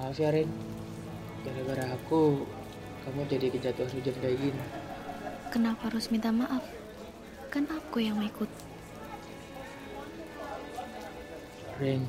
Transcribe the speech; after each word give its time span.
Maaf 0.00 0.16
ya 0.16 0.32
Rin, 0.32 0.48
gara-gara 1.44 1.92
aku 1.92 2.48
kamu 3.04 3.20
jadi 3.28 3.52
kejatuhan 3.52 3.92
hujan 3.92 4.16
kayak 4.16 4.40
gini. 4.40 4.64
Kenapa 5.52 5.92
harus 5.92 6.08
minta 6.08 6.32
maaf? 6.32 6.64
Kan 7.52 7.68
aku 7.68 8.00
yang 8.00 8.16
mau 8.16 8.24
ikut. 8.24 8.48
Rin, 11.84 12.08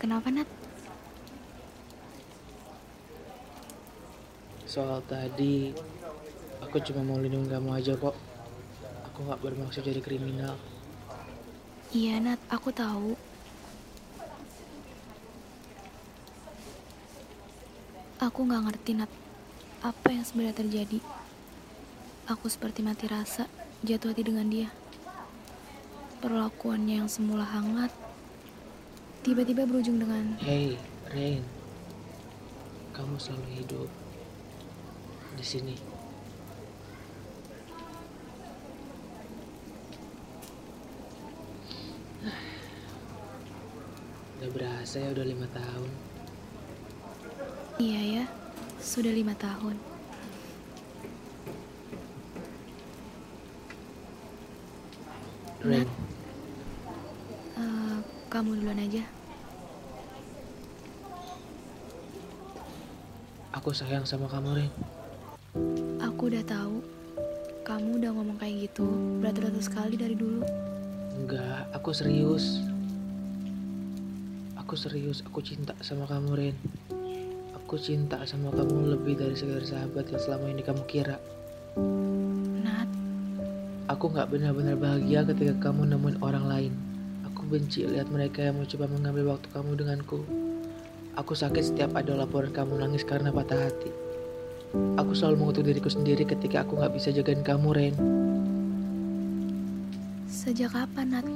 Kenapa 0.00 0.32
Nat? 0.32 0.48
soal 4.64 5.04
tadi 5.04 5.76
aku 6.64 6.80
cuma 6.88 7.04
mau 7.04 7.20
lindungi 7.20 7.52
kamu 7.52 7.68
aja 7.84 7.92
kok. 8.00 8.16
Aku 9.12 9.28
nggak 9.28 9.44
bermaksud 9.44 9.84
jadi 9.84 10.00
kriminal. 10.00 10.56
Iya 11.92 12.16
Nat, 12.16 12.40
aku 12.48 12.72
tahu. 12.72 13.27
Aku 18.18 18.42
nggak 18.42 18.66
ngerti 18.66 18.98
Nat, 18.98 19.06
apa 19.78 20.10
yang 20.10 20.26
sebenarnya 20.26 20.58
terjadi. 20.58 20.98
Aku 22.26 22.50
seperti 22.50 22.82
mati 22.82 23.06
rasa, 23.06 23.46
jatuh 23.86 24.10
hati 24.10 24.26
dengan 24.26 24.50
dia. 24.50 24.74
Perlakuannya 26.18 26.98
yang 26.98 27.06
semula 27.06 27.46
hangat, 27.46 27.94
tiba-tiba 29.22 29.70
berujung 29.70 30.02
dengan 30.02 30.34
Hey, 30.42 30.74
Rin, 31.14 31.46
kamu 32.90 33.22
selalu 33.22 33.62
hidup 33.62 33.86
di 35.38 35.44
sini. 35.46 35.78
Udah 44.42 44.50
berasa 44.50 45.06
ya 45.06 45.14
udah 45.14 45.22
lima 45.22 45.46
tahun. 45.54 46.17
Iya 47.78 48.02
ya, 48.02 48.24
sudah 48.82 49.14
lima 49.14 49.38
tahun. 49.38 49.78
Rin, 55.62 55.86
Eh, 57.58 57.98
kamu 58.30 58.58
duluan 58.58 58.78
aja. 58.78 59.02
aku 63.50 63.74
sayang 63.74 64.06
sama 64.06 64.26
kamu 64.30 64.58
Rin. 64.58 64.72
Aku 65.98 66.30
udah 66.30 66.42
tahu. 66.46 66.82
Kamu 67.62 67.98
udah 68.00 68.10
ngomong 68.10 68.38
kayak 68.38 68.70
gitu 68.70 68.86
beratus-ratus 69.18 69.66
kali 69.68 69.94
dari 69.94 70.14
dulu. 70.14 70.42
Enggak, 71.14 71.66
aku 71.74 71.90
serius. 71.94 72.62
Aku 74.56 74.74
serius, 74.74 75.22
aku 75.22 75.42
cinta 75.42 75.74
sama 75.82 76.06
kamu 76.06 76.30
Rin. 76.38 76.56
Aku 77.68 77.76
cinta 77.76 78.16
sama 78.24 78.48
kamu 78.48 78.96
lebih 78.96 79.20
dari 79.20 79.36
sekedar 79.36 79.60
sahabat 79.60 80.08
yang 80.08 80.16
selama 80.16 80.48
ini 80.48 80.64
kamu 80.64 80.88
kira. 80.88 81.20
Nat, 82.64 82.88
Aku 83.92 84.08
nggak 84.08 84.32
benar-benar 84.32 84.72
bahagia 84.80 85.20
ketika 85.28 85.68
kamu 85.68 85.92
nemuin 85.92 86.16
orang 86.24 86.48
lain. 86.48 86.72
Aku 87.28 87.44
benci 87.44 87.84
lihat 87.84 88.08
mereka 88.08 88.40
yang 88.40 88.56
mencoba 88.56 88.88
mengambil 88.88 89.36
waktu 89.36 89.52
kamu 89.52 89.84
denganku. 89.84 90.24
Aku 91.20 91.36
sakit 91.36 91.60
setiap 91.60 91.92
ada 91.92 92.16
laporan 92.16 92.56
kamu 92.56 92.80
nangis 92.80 93.04
karena 93.04 93.28
patah 93.28 93.60
hati. 93.60 93.92
Aku 94.96 95.12
selalu 95.12 95.36
mengutuk 95.36 95.68
diriku 95.68 95.92
sendiri 95.92 96.24
ketika 96.24 96.64
aku 96.64 96.80
nggak 96.80 96.96
bisa 96.96 97.12
jagain 97.12 97.44
kamu, 97.44 97.68
Ren. 97.76 97.94
sejak 100.24 100.72
kapan 100.72 101.20
Nat? 101.20 101.26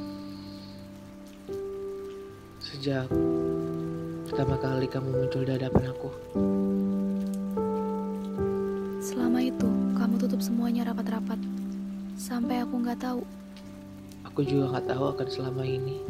Sejak 2.65 3.05
pertama 4.33 4.57
kali 4.57 4.89
kamu 4.89 5.13
muncul 5.13 5.45
di 5.45 5.53
hadapan 5.53 5.93
aku. 5.93 6.09
Selama 9.05 9.45
itu, 9.45 9.69
kamu 9.93 10.15
tutup 10.17 10.41
semuanya 10.41 10.89
rapat-rapat. 10.89 11.37
Sampai 12.17 12.65
aku 12.65 12.81
nggak 12.81 12.97
tahu. 12.97 13.21
Aku 14.25 14.41
juga 14.41 14.73
nggak 14.73 14.89
tahu 14.89 15.05
akan 15.13 15.29
selama 15.29 15.69
ini. 15.69 16.01